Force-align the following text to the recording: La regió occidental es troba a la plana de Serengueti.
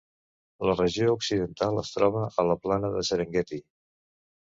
La 0.67 0.73
regió 0.79 1.09
occidental 1.17 1.79
es 1.83 1.93
troba 1.99 2.25
a 2.45 2.49
la 2.51 2.59
plana 2.67 2.93
de 2.99 3.09
Serengueti. 3.13 3.65